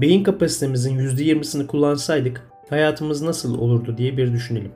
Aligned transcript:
beyin 0.00 0.22
kapasitemizin 0.22 0.98
%20'sini 0.98 1.66
kullansaydık 1.66 2.50
hayatımız 2.70 3.22
nasıl 3.22 3.58
olurdu 3.58 3.98
diye 3.98 4.16
bir 4.16 4.32
düşünelim. 4.32 4.72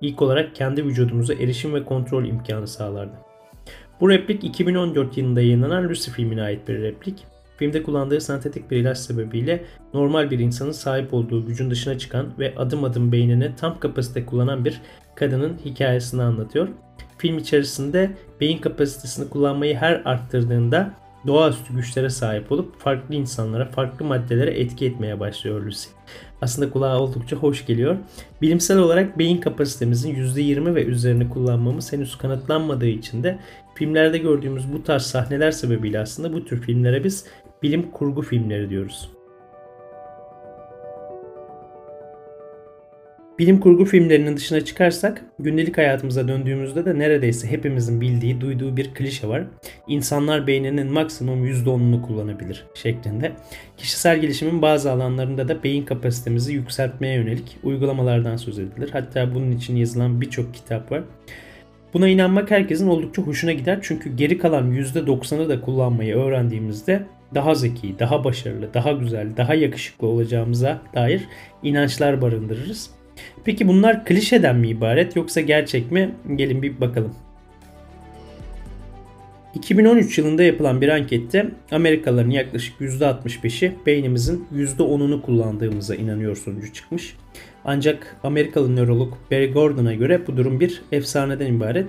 İlk 0.00 0.22
olarak 0.22 0.54
kendi 0.54 0.84
vücudumuza 0.84 1.34
erişim 1.34 1.74
ve 1.74 1.84
kontrol 1.84 2.24
imkanı 2.24 2.66
sağlardı. 2.66 3.12
Bu 4.00 4.10
replik 4.10 4.44
2014 4.44 5.16
yılında 5.16 5.40
yayınlanan 5.40 5.88
Lucy 5.88 6.10
filmine 6.10 6.42
ait 6.42 6.68
bir 6.68 6.82
replik. 6.82 7.26
Filmde 7.56 7.82
kullandığı 7.82 8.20
sentetik 8.20 8.70
bir 8.70 8.76
ilaç 8.76 8.98
sebebiyle 8.98 9.64
normal 9.94 10.30
bir 10.30 10.38
insanın 10.38 10.72
sahip 10.72 11.14
olduğu 11.14 11.46
gücün 11.46 11.70
dışına 11.70 11.98
çıkan 11.98 12.26
ve 12.38 12.54
adım 12.56 12.84
adım 12.84 13.12
beynini 13.12 13.52
tam 13.56 13.80
kapasite 13.80 14.26
kullanan 14.26 14.64
bir 14.64 14.80
kadının 15.14 15.58
hikayesini 15.64 16.22
anlatıyor. 16.22 16.68
Film 17.18 17.38
içerisinde 17.38 18.10
beyin 18.40 18.58
kapasitesini 18.58 19.28
kullanmayı 19.28 19.76
her 19.76 20.02
arttırdığında 20.04 20.94
doğaüstü 21.26 21.74
güçlere 21.74 22.10
sahip 22.10 22.52
olup 22.52 22.80
farklı 22.80 23.14
insanlara, 23.14 23.64
farklı 23.64 24.04
maddelere 24.04 24.50
etki 24.50 24.86
etmeye 24.86 25.20
başlıyor 25.20 25.60
Lucy. 25.62 25.88
Aslında 26.42 26.70
kulağa 26.70 26.98
oldukça 26.98 27.36
hoş 27.36 27.66
geliyor. 27.66 27.96
Bilimsel 28.42 28.78
olarak 28.78 29.18
beyin 29.18 29.40
kapasitemizin 29.40 30.14
%20 30.14 30.74
ve 30.74 30.84
üzerini 30.84 31.28
kullanmamız 31.28 31.92
henüz 31.92 32.18
kanıtlanmadığı 32.18 32.86
için 32.86 33.22
de 33.22 33.38
filmlerde 33.74 34.18
gördüğümüz 34.18 34.72
bu 34.72 34.82
tarz 34.82 35.02
sahneler 35.02 35.50
sebebiyle 35.50 36.00
aslında 36.00 36.32
bu 36.32 36.44
tür 36.44 36.60
filmlere 36.62 37.04
biz 37.04 37.26
bilim 37.62 37.90
kurgu 37.90 38.22
filmleri 38.22 38.70
diyoruz. 38.70 39.10
Bilim 43.38 43.60
kurgu 43.60 43.84
filmlerinin 43.84 44.36
dışına 44.36 44.64
çıkarsak 44.64 45.24
gündelik 45.38 45.78
hayatımıza 45.78 46.28
döndüğümüzde 46.28 46.84
de 46.84 46.98
neredeyse 46.98 47.50
hepimizin 47.50 48.00
bildiği, 48.00 48.40
duyduğu 48.40 48.76
bir 48.76 48.94
klişe 48.94 49.28
var. 49.28 49.44
İnsanlar 49.88 50.46
beyninin 50.46 50.92
maksimum 50.92 51.46
%10'unu 51.46 52.02
kullanabilir 52.02 52.66
şeklinde. 52.74 53.32
Kişisel 53.76 54.20
gelişimin 54.20 54.62
bazı 54.62 54.90
alanlarında 54.92 55.48
da 55.48 55.62
beyin 55.62 55.84
kapasitemizi 55.84 56.52
yükseltmeye 56.52 57.14
yönelik 57.14 57.58
uygulamalardan 57.62 58.36
söz 58.36 58.58
edilir. 58.58 58.90
Hatta 58.92 59.34
bunun 59.34 59.50
için 59.50 59.76
yazılan 59.76 60.20
birçok 60.20 60.54
kitap 60.54 60.92
var. 60.92 61.02
Buna 61.94 62.08
inanmak 62.08 62.50
herkesin 62.50 62.88
oldukça 62.88 63.22
hoşuna 63.22 63.52
gider 63.52 63.78
çünkü 63.82 64.16
geri 64.16 64.38
kalan 64.38 64.72
%90'ı 64.72 65.48
da 65.48 65.60
kullanmayı 65.60 66.16
öğrendiğimizde 66.16 67.02
daha 67.34 67.54
zeki, 67.54 67.98
daha 67.98 68.24
başarılı, 68.24 68.74
daha 68.74 68.92
güzel, 68.92 69.36
daha 69.36 69.54
yakışıklı 69.54 70.06
olacağımıza 70.06 70.82
dair 70.94 71.22
inançlar 71.62 72.22
barındırırız. 72.22 73.01
Peki 73.44 73.68
bunlar 73.68 74.04
klişeden 74.04 74.56
mi 74.56 74.68
ibaret 74.68 75.16
yoksa 75.16 75.40
gerçek 75.40 75.92
mi? 75.92 76.14
Gelin 76.36 76.62
bir 76.62 76.80
bakalım. 76.80 77.14
2013 79.54 80.18
yılında 80.18 80.42
yapılan 80.42 80.80
bir 80.80 80.88
ankette 80.88 81.50
Amerikalıların 81.70 82.30
yaklaşık 82.30 82.80
%65'i 82.80 83.72
beynimizin 83.86 84.46
%10'unu 84.54 85.22
kullandığımıza 85.22 85.94
inanıyor 85.94 86.36
sonucu 86.36 86.72
çıkmış. 86.72 87.16
Ancak 87.64 88.16
Amerikalı 88.22 88.76
nörolog 88.76 89.14
Barry 89.30 89.52
Gordon'a 89.52 89.94
göre 89.94 90.26
bu 90.26 90.36
durum 90.36 90.60
bir 90.60 90.82
efsaneden 90.92 91.54
ibaret. 91.54 91.86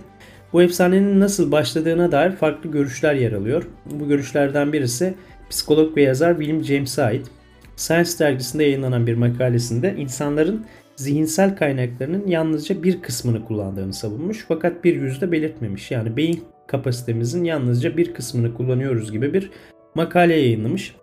Bu 0.54 0.62
efsanenin 0.62 1.20
nasıl 1.20 1.52
başladığına 1.52 2.12
dair 2.12 2.32
farklı 2.32 2.72
görüşler 2.72 3.16
yer 3.16 3.32
alıyor. 3.32 3.68
Bu 3.86 4.08
görüşlerden 4.08 4.74
birisi 4.74 5.14
psikolog 5.50 5.98
ve 5.98 6.02
yazar 6.02 6.38
William 6.38 6.64
James'e 6.64 7.04
ait. 7.04 7.28
Science 7.76 8.12
dergisinde 8.20 8.64
yayınlanan 8.64 9.08
bir 9.08 9.14
makalesinde 9.14 9.96
insanların 9.98 10.66
zihinsel 10.96 11.56
kaynaklarının 11.56 12.28
yalnızca 12.28 12.84
bir 12.84 13.02
kısmını 13.02 13.46
kullandığını 13.46 13.94
savunmuş 13.94 14.46
fakat 14.48 14.84
bir 14.84 14.96
yüzde 14.96 15.32
belirtmemiş. 15.32 15.92
Yani 15.92 16.18
beyin 16.18 16.44
kapasitemizin 16.68 17.44
yalnızca 17.44 17.98
bir 17.98 18.14
kısmını 18.14 18.54
kullanıyoruz 18.54 19.12
gibi 19.12 19.34
bir 19.34 19.50
makale 19.96 20.34
yayınlamış. 20.34 20.96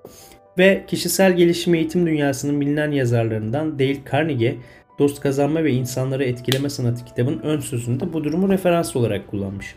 Ve 0.58 0.84
kişisel 0.86 1.36
gelişim 1.36 1.74
eğitim 1.74 2.06
dünyasının 2.06 2.60
bilinen 2.60 2.90
yazarlarından 2.90 3.78
Dale 3.78 3.96
Carnegie, 4.12 4.56
Dost 4.98 5.20
Kazanma 5.20 5.64
ve 5.64 5.72
İnsanları 5.72 6.24
Etkileme 6.24 6.70
Sanatı 6.70 7.04
kitabın 7.04 7.38
ön 7.38 7.60
sözünde 7.60 8.12
bu 8.12 8.24
durumu 8.24 8.48
referans 8.48 8.96
olarak 8.96 9.28
kullanmış. 9.28 9.74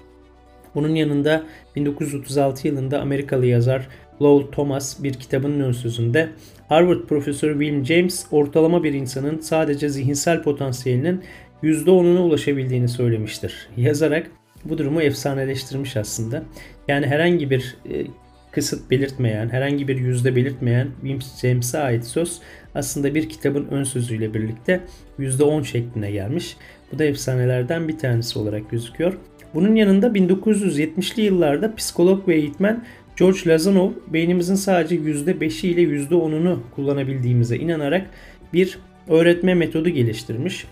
Bunun 0.75 0.95
yanında 0.95 1.43
1936 1.75 2.67
yılında 2.67 3.01
Amerikalı 3.01 3.45
yazar 3.45 3.87
Lowell 4.21 4.51
Thomas 4.51 5.03
bir 5.03 5.13
kitabının 5.13 5.59
ön 5.59 5.71
sözünde 5.71 6.29
Harvard 6.69 7.01
profesörü 7.01 7.59
William 7.59 7.85
James 7.85 8.25
ortalama 8.31 8.83
bir 8.83 8.93
insanın 8.93 9.39
sadece 9.39 9.89
zihinsel 9.89 10.43
potansiyelinin 10.43 11.21
%10'una 11.63 12.19
ulaşabildiğini 12.19 12.87
söylemiştir. 12.87 13.69
Yazarak 13.77 14.31
bu 14.65 14.77
durumu 14.77 15.01
efsaneleştirmiş 15.01 15.97
aslında. 15.97 16.43
Yani 16.87 17.07
herhangi 17.07 17.49
bir 17.49 17.77
e, 17.89 18.05
kısıt 18.51 18.91
belirtmeyen, 18.91 19.49
herhangi 19.49 19.87
bir 19.87 19.97
yüzde 19.97 20.35
belirtmeyen 20.35 20.87
William 21.01 21.21
James'e 21.41 21.79
ait 21.79 22.05
söz 22.05 22.39
aslında 22.75 23.15
bir 23.15 23.29
kitabın 23.29 23.67
ön 23.71 23.83
sözüyle 23.83 24.33
birlikte 24.33 24.81
%10 25.19 25.65
şekline 25.65 26.11
gelmiş. 26.11 26.57
Bu 26.91 26.99
da 26.99 27.03
efsanelerden 27.03 27.87
bir 27.87 27.97
tanesi 27.97 28.39
olarak 28.39 28.71
gözüküyor. 28.71 29.17
Bunun 29.53 29.75
yanında 29.75 30.07
1970'li 30.07 31.21
yıllarda 31.21 31.75
psikolog 31.75 32.27
ve 32.27 32.35
eğitmen 32.35 32.85
George 33.17 33.39
Lazanov 33.47 33.91
beynimizin 34.07 34.55
sadece 34.55 34.95
%5'i 34.95 35.69
ile 35.69 35.81
%10'unu 35.81 36.57
kullanabildiğimize 36.75 37.57
inanarak 37.57 38.09
bir 38.53 38.79
öğretme 39.07 39.53
metodu 39.53 39.89
geliştirmiş. 39.89 40.65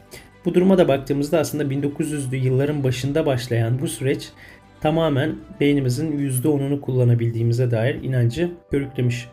Bu 0.46 0.54
duruma 0.54 0.78
da 0.78 0.88
baktığımızda 0.88 1.40
aslında 1.40 1.64
1900'lü 1.64 2.36
yılların 2.36 2.84
başında 2.84 3.26
başlayan 3.26 3.82
bu 3.82 3.88
süreç 3.88 4.30
tamamen 4.82 5.36
beynimizin 5.60 6.30
%10'unu 6.30 6.82
kullanabildiğimize 6.82 7.72
dair 7.72 8.04
inancı 8.04 8.52
körüklemiş. 8.72 9.28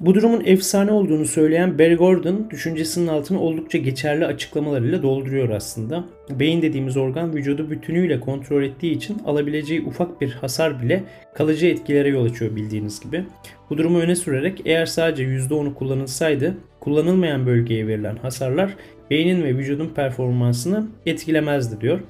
Bu 0.00 0.14
durumun 0.14 0.42
efsane 0.44 0.92
olduğunu 0.92 1.26
söyleyen 1.26 1.78
Barry 1.78 1.94
Gordon 1.94 2.46
düşüncesinin 2.50 3.06
altını 3.06 3.40
oldukça 3.40 3.78
geçerli 3.78 4.26
açıklamalarıyla 4.26 5.02
dolduruyor 5.02 5.50
aslında. 5.50 6.04
Beyin 6.30 6.62
dediğimiz 6.62 6.96
organ 6.96 7.34
vücudu 7.34 7.70
bütünüyle 7.70 8.20
kontrol 8.20 8.62
ettiği 8.62 8.92
için 8.92 9.18
alabileceği 9.26 9.82
ufak 9.82 10.20
bir 10.20 10.30
hasar 10.32 10.82
bile 10.82 11.04
kalıcı 11.34 11.66
etkilere 11.66 12.08
yol 12.08 12.24
açıyor 12.24 12.56
bildiğiniz 12.56 13.00
gibi. 13.00 13.24
Bu 13.70 13.78
durumu 13.78 13.98
öne 13.98 14.16
sürerek 14.16 14.62
eğer 14.64 14.86
sadece 14.86 15.24
%10'u 15.24 15.74
kullanılsaydı 15.74 16.54
kullanılmayan 16.80 17.46
bölgeye 17.46 17.86
verilen 17.86 18.16
hasarlar 18.16 18.76
beynin 19.10 19.42
ve 19.42 19.56
vücudun 19.56 19.88
performansını 19.88 20.86
etkilemezdi 21.06 21.80
diyor. 21.80 22.00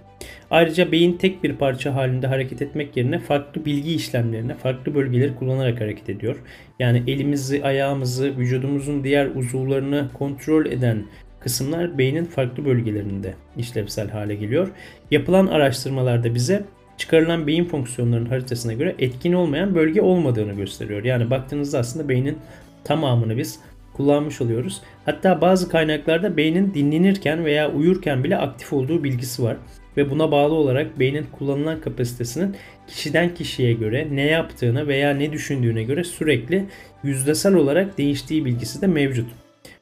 Ayrıca 0.50 0.92
beyin 0.92 1.16
tek 1.16 1.44
bir 1.44 1.52
parça 1.56 1.94
halinde 1.94 2.26
hareket 2.26 2.62
etmek 2.62 2.96
yerine 2.96 3.18
farklı 3.18 3.64
bilgi 3.64 3.94
işlemlerine 3.94 4.54
farklı 4.54 4.94
bölgeleri 4.94 5.34
kullanarak 5.34 5.80
hareket 5.80 6.08
ediyor. 6.08 6.36
Yani 6.78 7.02
elimizi, 7.06 7.64
ayağımızı, 7.64 8.36
vücudumuzun 8.36 9.04
diğer 9.04 9.26
uzuvlarını 9.26 10.08
kontrol 10.14 10.66
eden 10.66 11.04
kısımlar 11.40 11.98
beynin 11.98 12.24
farklı 12.24 12.64
bölgelerinde 12.64 13.34
işlevsel 13.56 14.10
hale 14.10 14.34
geliyor. 14.34 14.68
Yapılan 15.10 15.46
araştırmalarda 15.46 16.34
bize 16.34 16.64
çıkarılan 16.98 17.46
beyin 17.46 17.64
fonksiyonlarının 17.64 18.28
haritasına 18.28 18.72
göre 18.72 18.94
etkin 18.98 19.32
olmayan 19.32 19.74
bölge 19.74 20.02
olmadığını 20.02 20.52
gösteriyor. 20.52 21.04
Yani 21.04 21.30
baktığınızda 21.30 21.78
aslında 21.78 22.08
beynin 22.08 22.38
tamamını 22.84 23.36
biz 23.36 23.60
kullanmış 23.92 24.40
oluyoruz. 24.40 24.82
Hatta 25.04 25.40
bazı 25.40 25.68
kaynaklarda 25.68 26.36
beynin 26.36 26.74
dinlenirken 26.74 27.44
veya 27.44 27.72
uyurken 27.72 28.24
bile 28.24 28.38
aktif 28.38 28.72
olduğu 28.72 29.04
bilgisi 29.04 29.42
var 29.42 29.56
ve 30.00 30.10
buna 30.10 30.32
bağlı 30.32 30.54
olarak 30.54 30.98
beynin 30.98 31.26
kullanılan 31.32 31.80
kapasitesinin 31.80 32.56
kişiden 32.86 33.34
kişiye 33.34 33.72
göre 33.72 34.08
ne 34.12 34.22
yaptığına 34.22 34.86
veya 34.86 35.14
ne 35.14 35.32
düşündüğüne 35.32 35.82
göre 35.82 36.04
sürekli 36.04 36.66
yüzdesel 37.02 37.54
olarak 37.54 37.98
değiştiği 37.98 38.44
bilgisi 38.44 38.82
de 38.82 38.86
mevcut. 38.86 39.30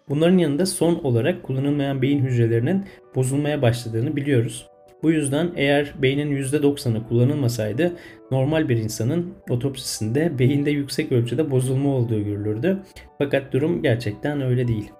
Bunların 0.08 0.38
yanında 0.38 0.66
son 0.66 0.94
olarak 0.94 1.42
kullanılmayan 1.42 2.02
beyin 2.02 2.24
hücrelerinin 2.24 2.84
bozulmaya 3.14 3.62
başladığını 3.62 4.16
biliyoruz. 4.16 4.66
Bu 5.02 5.10
yüzden 5.10 5.50
eğer 5.56 5.94
beynin 6.02 6.36
%90'ı 6.36 7.08
kullanılmasaydı 7.08 7.92
normal 8.30 8.68
bir 8.68 8.76
insanın 8.76 9.34
otopsisinde 9.50 10.38
beyinde 10.38 10.70
yüksek 10.70 11.12
ölçüde 11.12 11.50
bozulma 11.50 11.94
olduğu 11.94 12.24
görülürdü. 12.24 12.78
Fakat 13.18 13.52
durum 13.52 13.82
gerçekten 13.82 14.40
öyle 14.40 14.68
değil. 14.68 14.90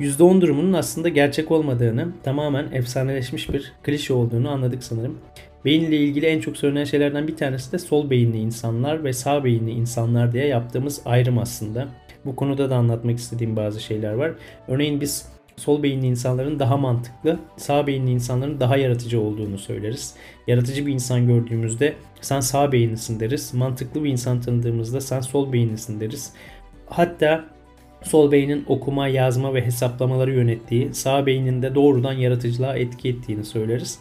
%10 0.00 0.40
durumunun 0.40 0.72
aslında 0.72 1.08
gerçek 1.08 1.50
olmadığını, 1.50 2.08
tamamen 2.22 2.72
efsaneleşmiş 2.72 3.52
bir 3.52 3.72
klişe 3.82 4.12
olduğunu 4.12 4.50
anladık 4.50 4.84
sanırım. 4.84 5.18
Beyin 5.64 5.84
ile 5.84 5.96
ilgili 5.96 6.26
en 6.26 6.40
çok 6.40 6.56
söylenen 6.56 6.84
şeylerden 6.84 7.28
bir 7.28 7.36
tanesi 7.36 7.72
de 7.72 7.78
sol 7.78 8.10
beyinli 8.10 8.38
insanlar 8.38 9.04
ve 9.04 9.12
sağ 9.12 9.44
beyinli 9.44 9.70
insanlar 9.70 10.32
diye 10.32 10.46
yaptığımız 10.46 11.00
ayrım 11.04 11.38
aslında. 11.38 11.88
Bu 12.24 12.36
konuda 12.36 12.70
da 12.70 12.76
anlatmak 12.76 13.18
istediğim 13.18 13.56
bazı 13.56 13.80
şeyler 13.80 14.12
var. 14.12 14.32
Örneğin 14.68 15.00
biz 15.00 15.28
sol 15.56 15.82
beyinli 15.82 16.06
insanların 16.06 16.58
daha 16.58 16.76
mantıklı, 16.76 17.38
sağ 17.56 17.86
beyinli 17.86 18.10
insanların 18.10 18.60
daha 18.60 18.76
yaratıcı 18.76 19.20
olduğunu 19.20 19.58
söyleriz. 19.58 20.14
Yaratıcı 20.46 20.86
bir 20.86 20.92
insan 20.92 21.26
gördüğümüzde 21.26 21.94
sen 22.20 22.40
sağ 22.40 22.72
beyinlisin 22.72 23.20
deriz. 23.20 23.54
Mantıklı 23.54 24.04
bir 24.04 24.10
insan 24.10 24.40
tanıdığımızda 24.40 25.00
sen 25.00 25.20
sol 25.20 25.52
beyinlisin 25.52 26.00
deriz. 26.00 26.32
Hatta 26.86 27.44
sol 28.02 28.32
beynin 28.32 28.64
okuma, 28.68 29.08
yazma 29.08 29.54
ve 29.54 29.66
hesaplamaları 29.66 30.34
yönettiği, 30.34 30.94
sağ 30.94 31.26
beyninde 31.26 31.74
doğrudan 31.74 32.12
yaratıcılığa 32.12 32.76
etki 32.76 33.08
ettiğini 33.08 33.44
söyleriz. 33.44 33.98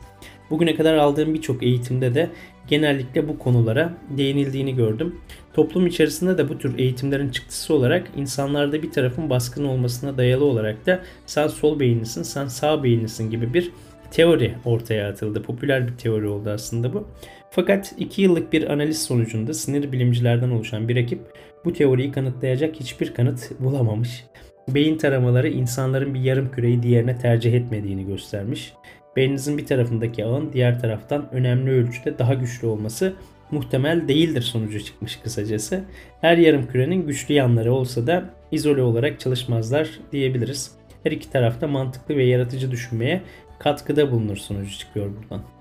Bugüne 0.50 0.76
kadar 0.76 0.96
aldığım 0.96 1.34
birçok 1.34 1.64
eğitimde 1.64 2.16
de 2.16 2.30
genellikle 2.68 3.28
bu 3.28 3.40
konulara 3.40 3.94
değinildiğini 4.10 4.76
gördüm. 4.76 5.16
Toplum 5.54 5.88
içerisinde 5.88 6.38
de 6.38 6.50
bu 6.50 6.58
tür 6.58 6.80
eğitimlerin 6.80 7.30
çıktısı 7.30 7.74
olarak 7.74 8.08
insanlarda 8.18 8.84
bir 8.84 8.92
tarafın 8.92 9.30
baskın 9.30 9.66
olmasına 9.66 10.18
dayalı 10.18 10.46
olarak 10.46 10.86
da 10.86 11.00
sen 11.26 11.48
sol 11.48 11.80
beyinlisin, 11.80 12.24
sen 12.24 12.48
sağ 12.48 12.84
beyinlisin 12.84 13.32
gibi 13.32 13.54
bir 13.54 13.72
teori 14.12 14.56
ortaya 14.66 15.10
atıldı. 15.10 15.42
Popüler 15.42 15.88
bir 15.88 15.98
teori 15.98 16.28
oldu 16.28 16.50
aslında 16.50 16.94
bu. 16.94 17.08
Fakat 17.52 17.94
2 17.98 18.22
yıllık 18.22 18.54
bir 18.54 18.70
analiz 18.70 19.02
sonucunda 19.02 19.54
sinir 19.54 19.92
bilimcilerden 19.92 20.50
oluşan 20.50 20.90
bir 20.90 20.96
ekip 20.96 21.20
bu 21.66 21.74
teoriyi 21.74 22.12
kanıtlayacak 22.12 22.76
hiçbir 22.76 23.14
kanıt 23.14 23.52
bulamamış. 23.60 24.26
Beyin 24.68 24.98
taramaları 24.98 25.50
insanların 25.50 26.14
bir 26.14 26.20
yarım 26.20 26.52
küreyi 26.52 26.84
diğerine 26.84 27.18
tercih 27.18 27.54
etmediğini 27.54 28.06
göstermiş. 28.06 28.74
Beyninizin 29.16 29.58
bir 29.58 29.66
tarafındaki 29.66 30.26
ağın 30.26 30.54
diğer 30.54 30.80
taraftan 30.80 31.30
önemli 31.32 31.72
ölçüde 31.72 32.20
daha 32.20 32.34
güçlü 32.34 32.68
olması 32.68 33.14
muhtemel 33.52 34.08
değildir 34.08 34.42
sonucu 34.42 34.86
çıkmış 34.86 35.16
kısacası. 35.16 35.84
Her 36.22 36.38
yarım 36.38 36.68
kürenin 36.68 37.08
güçlü 37.08 37.34
yanları 37.34 37.74
olsa 37.74 38.08
da 38.08 38.24
izole 38.52 38.82
olarak 38.82 39.20
çalışmazlar 39.20 39.90
diyebiliriz. 40.12 40.72
Her 41.04 41.12
iki 41.12 41.32
tarafta 41.32 41.68
mantıklı 41.68 42.16
ve 42.16 42.24
yaratıcı 42.24 42.72
düşünmeye 42.72 43.22
katkıda 43.60 44.12
bulunur 44.12 44.38
sonucu 44.38 44.78
çıkıyor 44.78 45.12
buradan. 45.22 45.59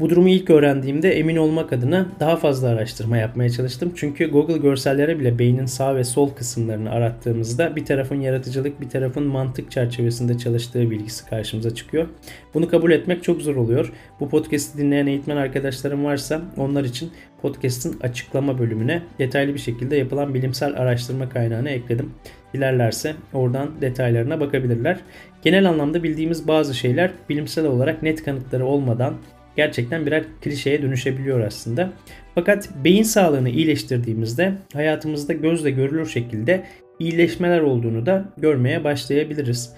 Bu 0.00 0.10
durumu 0.10 0.28
ilk 0.28 0.50
öğrendiğimde 0.50 1.12
emin 1.18 1.36
olmak 1.36 1.72
adına 1.72 2.06
daha 2.20 2.36
fazla 2.36 2.68
araştırma 2.68 3.16
yapmaya 3.16 3.50
çalıştım. 3.50 3.92
Çünkü 3.96 4.30
Google 4.30 4.56
görsellere 4.56 5.18
bile 5.18 5.38
beynin 5.38 5.66
sağ 5.66 5.96
ve 5.96 6.04
sol 6.04 6.30
kısımlarını 6.30 6.90
arattığımızda 6.90 7.76
bir 7.76 7.84
tarafın 7.84 8.20
yaratıcılık 8.20 8.80
bir 8.80 8.88
tarafın 8.88 9.22
mantık 9.22 9.70
çerçevesinde 9.70 10.38
çalıştığı 10.38 10.90
bilgisi 10.90 11.26
karşımıza 11.26 11.74
çıkıyor. 11.74 12.06
Bunu 12.54 12.68
kabul 12.68 12.90
etmek 12.90 13.22
çok 13.22 13.42
zor 13.42 13.56
oluyor. 13.56 13.92
Bu 14.20 14.28
podcast'i 14.28 14.78
dinleyen 14.78 15.06
eğitmen 15.06 15.36
arkadaşlarım 15.36 16.04
varsa 16.04 16.40
onlar 16.56 16.84
için 16.84 17.10
podcast'ın 17.42 18.00
açıklama 18.00 18.58
bölümüne 18.58 19.02
detaylı 19.18 19.54
bir 19.54 19.60
şekilde 19.60 19.96
yapılan 19.96 20.34
bilimsel 20.34 20.76
araştırma 20.76 21.28
kaynağını 21.28 21.70
ekledim. 21.70 22.10
Dilerlerse 22.54 23.14
oradan 23.32 23.70
detaylarına 23.80 24.40
bakabilirler. 24.40 25.00
Genel 25.42 25.68
anlamda 25.68 26.02
bildiğimiz 26.02 26.48
bazı 26.48 26.74
şeyler 26.74 27.10
bilimsel 27.28 27.66
olarak 27.66 28.02
net 28.02 28.24
kanıtları 28.24 28.66
olmadan 28.66 29.14
gerçekten 29.56 30.06
birer 30.06 30.24
klişeye 30.40 30.82
dönüşebiliyor 30.82 31.40
aslında. 31.40 31.92
Fakat 32.34 32.68
beyin 32.84 33.02
sağlığını 33.02 33.48
iyileştirdiğimizde 33.48 34.52
hayatımızda 34.72 35.32
gözle 35.32 35.70
görülür 35.70 36.06
şekilde 36.06 36.64
iyileşmeler 36.98 37.60
olduğunu 37.60 38.06
da 38.06 38.24
görmeye 38.36 38.84
başlayabiliriz. 38.84 39.74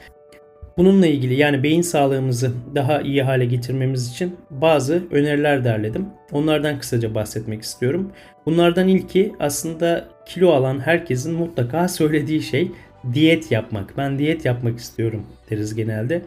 Bununla 0.77 1.07
ilgili 1.07 1.35
yani 1.35 1.63
beyin 1.63 1.83
sağlığımızı 1.83 2.53
daha 2.75 3.01
iyi 3.01 3.23
hale 3.23 3.45
getirmemiz 3.45 4.11
için 4.11 4.37
bazı 4.51 5.03
öneriler 5.11 5.65
derledim. 5.65 6.07
Onlardan 6.33 6.79
kısaca 6.79 7.15
bahsetmek 7.15 7.63
istiyorum. 7.63 8.13
Bunlardan 8.47 8.89
ilki 8.89 9.33
aslında 9.41 10.09
kilo 10.27 10.51
alan 10.51 10.81
herkesin 10.81 11.35
mutlaka 11.35 11.89
söylediği 11.89 12.43
şey 12.43 12.71
diyet 13.13 13.53
yapmak. 13.53 13.97
Ben 13.97 14.19
diyet 14.19 14.45
yapmak 14.45 14.79
istiyorum 14.79 15.27
deriz 15.51 15.75
genelde. 15.75 16.23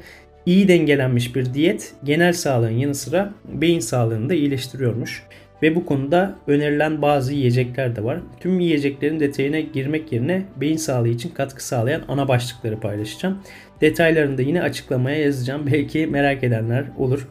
İyi 0.47 0.67
dengelenmiş 0.67 1.35
bir 1.35 1.53
diyet 1.53 1.93
genel 2.03 2.33
sağlığın 2.33 2.69
yanı 2.69 2.95
sıra 2.95 3.33
beyin 3.45 3.79
sağlığını 3.79 4.29
da 4.29 4.33
iyileştiriyormuş. 4.33 5.23
Ve 5.61 5.75
bu 5.75 5.85
konuda 5.85 6.35
önerilen 6.47 7.01
bazı 7.01 7.33
yiyecekler 7.33 7.95
de 7.95 8.03
var. 8.03 8.19
Tüm 8.39 8.59
yiyeceklerin 8.59 9.19
detayına 9.19 9.59
girmek 9.59 10.11
yerine 10.11 10.45
beyin 10.55 10.77
sağlığı 10.77 11.07
için 11.07 11.29
katkı 11.29 11.65
sağlayan 11.65 12.01
ana 12.07 12.27
başlıkları 12.27 12.79
paylaşacağım. 12.79 13.39
Detaylarını 13.81 14.37
da 14.37 14.41
yine 14.41 14.61
açıklamaya 14.61 15.19
yazacağım. 15.19 15.67
Belki 15.73 16.07
merak 16.07 16.43
edenler 16.43 16.85
olur. 16.97 17.27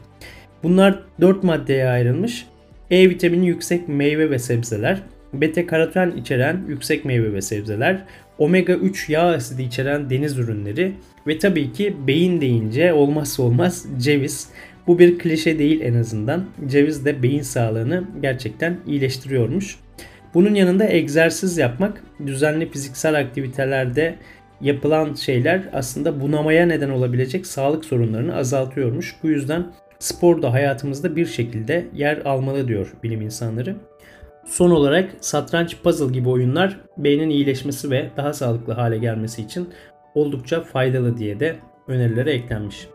Bunlar 0.63 1.03
4 1.21 1.45
maddeye 1.45 1.89
ayrılmış. 1.89 2.47
E 2.91 3.11
vitamini 3.11 3.47
yüksek 3.47 3.89
meyve 3.89 4.31
ve 4.31 4.39
sebzeler, 4.39 5.03
beta 5.33 5.67
karoten 5.67 6.11
içeren 6.11 6.61
yüksek 6.69 7.05
meyve 7.05 7.33
ve 7.33 7.43
sebzeler, 7.43 8.03
omega 8.39 8.73
3 8.73 9.09
yağ 9.09 9.23
asidi 9.23 9.63
içeren 9.63 10.11
deniz 10.11 10.39
ürünleri 10.39 10.93
ve 11.27 11.39
tabii 11.39 11.73
ki 11.73 11.97
beyin 12.07 12.41
deyince 12.41 12.93
olmazsa 12.93 13.43
olmaz 13.43 13.87
ceviz. 13.99 14.49
Bu 14.87 14.99
bir 14.99 15.19
klişe 15.19 15.59
değil 15.59 15.81
en 15.81 15.95
azından. 15.95 16.45
Ceviz 16.67 17.05
de 17.05 17.23
beyin 17.23 17.43
sağlığını 17.43 18.05
gerçekten 18.23 18.77
iyileştiriyormuş. 18.87 19.77
Bunun 20.35 20.55
yanında 20.55 20.89
egzersiz 20.89 21.59
yapmak, 21.59 22.03
düzenli 22.27 22.71
fiziksel 22.71 23.19
aktivitelerde 23.19 24.15
yapılan 24.61 25.15
şeyler 25.15 25.63
aslında 25.73 26.21
bunamaya 26.21 26.67
neden 26.67 26.91
olabilecek 26.91 27.47
sağlık 27.47 27.85
sorunlarını 27.85 28.37
azaltıyormuş. 28.37 29.17
Bu 29.23 29.29
yüzden 29.29 29.67
spor 29.99 30.43
da 30.43 30.53
hayatımızda 30.53 31.17
bir 31.17 31.27
şekilde 31.27 31.87
yer 31.95 32.17
almalı 32.17 32.69
diyor 32.69 32.93
bilim 33.03 33.21
insanları. 33.21 33.77
Son 34.47 34.71
olarak 34.71 35.11
satranç, 35.21 35.77
puzzle 35.83 36.13
gibi 36.13 36.29
oyunlar 36.29 36.81
beynin 36.97 37.31
iyileşmesi 37.31 37.91
ve 37.91 38.11
daha 38.17 38.33
sağlıklı 38.33 38.73
hale 38.73 38.99
gelmesi 38.99 39.43
için 39.43 39.69
oldukça 40.15 40.61
faydalı 40.61 41.19
diye 41.19 41.41
de 41.41 41.57
önerilere 41.89 42.33
eklenmiş. 42.33 42.89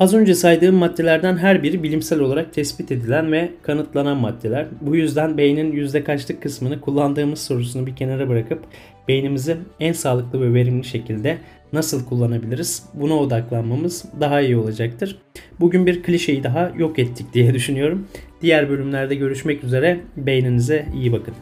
Az 0.00 0.14
önce 0.14 0.34
saydığım 0.34 0.74
maddelerden 0.74 1.36
her 1.36 1.62
biri 1.62 1.82
bilimsel 1.82 2.20
olarak 2.20 2.54
tespit 2.54 2.92
edilen 2.92 3.32
ve 3.32 3.50
kanıtlanan 3.62 4.16
maddeler. 4.16 4.66
Bu 4.80 4.96
yüzden 4.96 5.38
beynin 5.38 5.72
yüzde 5.72 6.04
kaçlık 6.04 6.42
kısmını 6.42 6.80
kullandığımız 6.80 7.42
sorusunu 7.42 7.86
bir 7.86 7.96
kenara 7.96 8.28
bırakıp 8.28 8.62
beynimizi 9.08 9.56
en 9.80 9.92
sağlıklı 9.92 10.40
ve 10.40 10.54
verimli 10.54 10.84
şekilde 10.84 11.38
nasıl 11.72 12.04
kullanabiliriz? 12.04 12.84
Buna 12.94 13.14
odaklanmamız 13.14 14.04
daha 14.20 14.40
iyi 14.40 14.56
olacaktır. 14.56 15.18
Bugün 15.60 15.86
bir 15.86 16.02
klişeyi 16.02 16.44
daha 16.44 16.72
yok 16.76 16.98
ettik 16.98 17.26
diye 17.34 17.54
düşünüyorum. 17.54 18.06
Diğer 18.42 18.70
bölümlerde 18.70 19.14
görüşmek 19.14 19.64
üzere. 19.64 20.00
Beyninize 20.16 20.86
iyi 20.94 21.12
bakın. 21.12 21.34